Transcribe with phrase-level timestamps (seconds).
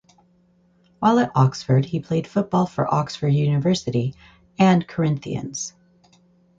[0.97, 4.15] While at Oxford he played football for Oxford University
[4.57, 5.75] and Corinthians.